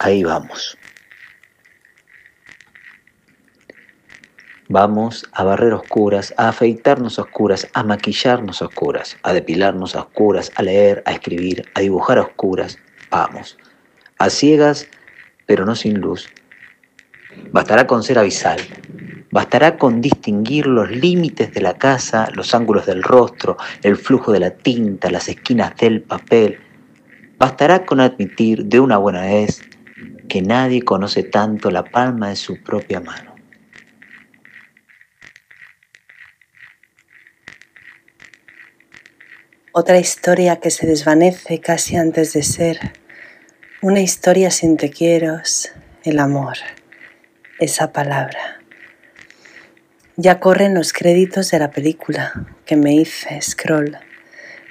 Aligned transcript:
ahí 0.00 0.24
vamos. 0.24 0.76
Vamos 4.68 5.28
a 5.32 5.44
barrer 5.44 5.72
oscuras, 5.74 6.32
a 6.36 6.48
afeitarnos 6.48 7.18
oscuras, 7.18 7.68
a 7.74 7.82
maquillarnos 7.82 8.62
oscuras, 8.62 9.16
a 9.22 9.32
depilarnos 9.32 9.96
a 9.96 10.02
oscuras, 10.02 10.52
a 10.54 10.62
leer, 10.62 11.02
a 11.06 11.12
escribir, 11.12 11.68
a 11.74 11.80
dibujar 11.80 12.18
a 12.18 12.22
oscuras. 12.22 12.78
Vamos. 13.10 13.58
A 14.18 14.30
ciegas, 14.30 14.86
pero 15.46 15.64
no 15.64 15.74
sin 15.74 16.00
luz. 16.00 16.28
Bastará 17.52 17.86
con 17.86 18.02
ser 18.02 18.18
avisal. 18.18 18.60
Bastará 19.32 19.76
con 19.76 20.00
distinguir 20.00 20.66
los 20.66 20.90
límites 20.90 21.52
de 21.52 21.60
la 21.60 21.76
casa, 21.76 22.28
los 22.32 22.54
ángulos 22.54 22.86
del 22.86 23.02
rostro, 23.02 23.56
el 23.82 23.96
flujo 23.96 24.32
de 24.32 24.40
la 24.40 24.50
tinta, 24.50 25.10
las 25.10 25.28
esquinas 25.28 25.76
del 25.76 26.02
papel. 26.02 26.60
Bastará 27.38 27.84
con 27.84 28.00
admitir 28.00 28.66
de 28.66 28.78
una 28.78 28.98
buena 28.98 29.22
vez 29.22 29.62
que 30.30 30.40
nadie 30.40 30.82
conoce 30.82 31.24
tanto 31.24 31.70
la 31.70 31.84
palma 31.84 32.30
de 32.30 32.36
su 32.36 32.62
propia 32.62 33.00
mano. 33.00 33.34
Otra 39.72 39.98
historia 39.98 40.60
que 40.60 40.70
se 40.70 40.86
desvanece 40.86 41.60
casi 41.60 41.96
antes 41.96 42.32
de 42.32 42.42
ser. 42.42 42.92
Una 43.82 44.00
historia 44.00 44.50
sin 44.50 44.76
te 44.76 44.90
quiero, 44.90 45.40
el 46.04 46.18
amor, 46.18 46.56
esa 47.58 47.92
palabra. 47.92 48.60
Ya 50.16 50.38
corren 50.38 50.74
los 50.74 50.92
créditos 50.92 51.50
de 51.50 51.58
la 51.58 51.70
película 51.70 52.46
que 52.66 52.76
me 52.76 52.94
hice 52.94 53.40
scroll. 53.42 53.98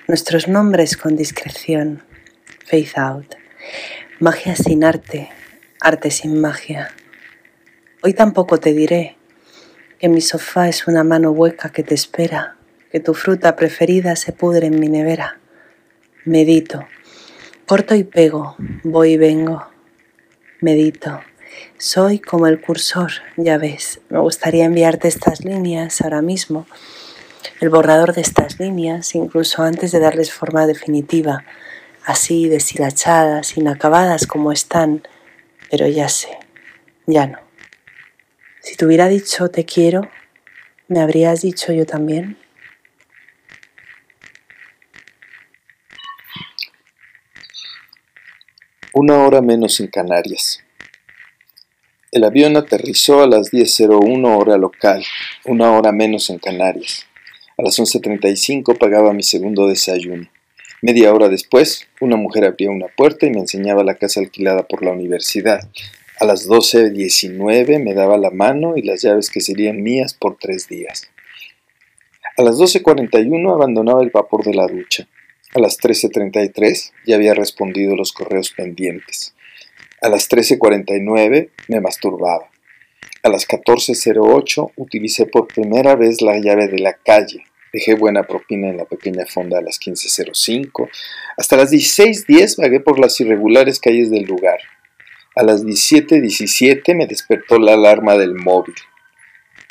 Nuestros 0.07 0.48
nombres 0.48 0.96
con 0.96 1.16
discreción. 1.16 2.04
Face 2.66 2.94
out. 2.96 3.35
Magia 4.20 4.55
sin 4.55 4.84
arte, 4.84 5.30
arte 5.82 6.12
sin 6.12 6.42
magia. 6.42 6.94
Hoy 8.04 8.13
tampoco 8.13 8.60
te 8.60 8.74
diré 8.74 9.18
que 9.99 10.10
mi 10.10 10.21
sofá 10.21 10.68
es 10.68 10.88
una 10.88 11.04
mano 11.04 11.32
hueca 11.32 11.70
que 11.70 11.84
te 11.84 11.96
espera 11.96 12.58
que 12.91 12.99
tu 12.99 13.13
fruta 13.13 13.55
preferida 13.55 14.16
se 14.16 14.34
pudre 14.34 14.68
en 14.68 14.80
mi 14.80 14.90
nevera. 14.90 15.40
Medito, 16.26 16.86
corto 17.66 17.96
y 17.96 18.04
pego, 18.04 18.55
voy 18.84 19.12
y 19.12 19.18
vengo. 19.18 19.68
Medito, 20.60 21.21
soy 21.77 22.20
como 22.20 22.48
el 22.48 22.60
cursor, 22.60 23.12
ya 23.38 23.58
ves. 23.58 24.02
Me 24.10 24.20
gustaría 24.20 24.66
enviarte 24.66 25.08
estas 25.08 25.46
líneas 25.46 26.02
ahora 26.02 26.21
mismo, 26.21 26.66
el 27.62 27.70
borrador 27.70 28.14
de 28.14 28.21
estas 28.21 28.60
líneas, 28.60 29.16
incluso 29.16 29.64
antes 29.64 29.91
de 29.91 29.99
darles 29.99 30.34
forma 30.34 30.66
definitiva, 30.66 31.46
así 32.05 32.49
deshilachadas, 32.49 33.55
inacabadas 33.55 34.26
como 34.26 34.52
están, 34.52 35.04
pero 35.70 35.87
ya 35.87 36.09
sé, 36.09 36.29
ya 37.05 37.27
no. 37.27 37.39
Si 38.62 38.75
te 38.75 38.85
hubiera 38.85 39.07
dicho 39.07 39.49
te 39.49 39.65
quiero, 39.65 40.09
¿me 40.87 40.99
habrías 40.99 41.41
dicho 41.41 41.71
yo 41.71 41.85
también? 41.85 42.37
Una 48.93 49.20
hora 49.20 49.41
menos 49.41 49.79
en 49.79 49.87
Canarias. 49.87 50.63
El 52.12 52.23
avión 52.23 52.57
aterrizó 52.57 53.21
a 53.21 53.27
las 53.27 53.51
10.01 53.51 54.35
hora 54.35 54.57
local, 54.57 55.05
una 55.45 55.71
hora 55.71 55.91
menos 55.91 56.29
en 56.31 56.40
Canarias. 56.40 57.05
A 57.55 57.62
las 57.62 57.77
11.35 57.77 58.77
pagaba 58.77 59.13
mi 59.13 59.21
segundo 59.21 59.67
desayuno. 59.67 60.27
Media 60.82 61.13
hora 61.13 61.27
después, 61.27 61.88
una 61.99 62.16
mujer 62.16 62.46
abría 62.46 62.72
una 62.72 62.88
puerta 62.88 63.26
y 63.26 63.32
me 63.32 63.40
enseñaba 63.40 63.84
la 63.84 63.96
casa 63.96 64.22
alquilada 64.22 64.63
por 64.63 64.81
la 64.81 64.91
universidad. 64.91 65.68
A 66.19 66.25
las 66.25 66.47
12.19 66.47 67.84
me 67.84 67.94
daba 67.94 68.18
la 68.18 68.30
mano 68.30 68.78
y 68.78 68.81
las 68.81 69.02
llaves 69.02 69.30
que 69.30 69.41
serían 69.41 69.84
mías 69.84 70.13
por 70.13 70.38
tres 70.38 70.69
días. 70.69 71.09
A 72.38 72.44
las 72.44 72.58
12.41 72.58 73.53
abandonaba 73.53 74.02
el 74.02 74.09
vapor 74.09 74.46
de 74.46 74.53
la 74.53 74.68
ducha. 74.68 75.06
A 75.53 75.59
las 75.59 75.78
13.33 75.80 76.92
ya 77.06 77.16
había 77.16 77.34
respondido 77.34 77.98
los 77.98 78.14
correos 78.14 78.52
pendientes. 78.52 79.36
A 80.02 80.08
las 80.08 80.30
13.49 80.30 81.50
me 81.68 81.82
masturbaba. 81.82 82.50
A 83.22 83.28
las 83.28 83.46
14.08 83.46 84.72
utilicé 84.78 85.26
por 85.26 85.48
primera 85.48 85.96
vez 85.96 86.22
la 86.22 86.40
llave 86.40 86.70
de 86.70 86.80
la 86.80 86.94
calle. 86.94 87.44
Dejé 87.72 87.96
buena 87.96 88.24
propina 88.24 88.69
en 88.69 88.78
la 88.78 88.85
pequeña 88.85 89.25
fonda 89.25 89.59
a 89.59 89.62
las 89.62 89.80
15.05. 89.80 90.90
Hasta 91.38 91.57
las 91.57 91.72
16.10 91.72 92.62
vagué 92.62 92.80
por 92.80 93.00
las 93.00 93.19
irregulares 93.19 93.80
calles 93.80 94.09
del 94.09 94.24
lugar. 94.24 94.59
A 95.35 95.44
las 95.44 95.63
17.17 95.63 96.96
me 96.96 97.06
despertó 97.06 97.59
la 97.59 97.74
alarma 97.74 98.18
del 98.18 98.34
móvil. 98.34 98.75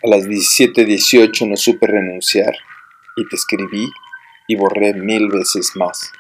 A 0.03 0.09
las 0.09 0.27
17.18 0.27 1.49
no 1.49 1.57
supe 1.57 1.87
renunciar 1.89 2.55
y 3.17 3.29
te 3.29 3.37
escribí 3.37 3.91
y 4.47 4.57
borré 4.57 4.95
mil 4.95 5.29
veces 5.29 5.73
más. 5.75 6.13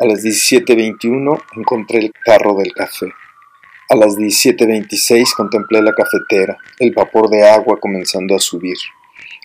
A 0.00 0.06
las 0.06 0.24
17.21 0.24 1.42
encontré 1.56 1.98
el 1.98 2.12
carro 2.24 2.54
del 2.54 2.72
café. 2.72 3.06
A 3.88 3.96
las 3.96 4.16
17.26 4.16 5.34
contemplé 5.36 5.82
la 5.82 5.92
cafetera, 5.92 6.58
el 6.78 6.92
vapor 6.92 7.28
de 7.28 7.48
agua 7.48 7.78
comenzando 7.78 8.34
a 8.34 8.38
subir. 8.38 8.76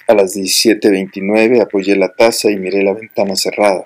A 0.07 0.13
las 0.13 0.35
17.29 0.35 1.61
apoyé 1.61 1.95
la 1.95 2.13
taza 2.13 2.51
y 2.51 2.57
miré 2.57 2.83
la 2.83 2.93
ventana 2.93 3.35
cerrada. 3.35 3.85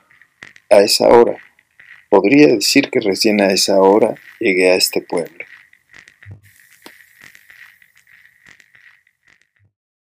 A 0.70 0.80
esa 0.82 1.08
hora, 1.08 1.38
podría 2.10 2.48
decir 2.48 2.90
que 2.90 3.00
recién 3.00 3.40
a 3.40 3.52
esa 3.52 3.80
hora 3.80 4.16
llegué 4.40 4.70
a 4.70 4.76
este 4.76 5.02
pueblo. 5.02 5.46